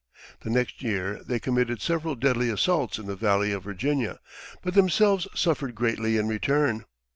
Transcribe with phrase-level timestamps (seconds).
[0.39, 4.17] The next year they committed several deadly assaults in the Valley of Virginia,
[4.63, 6.85] but themselves suffered greatly in return.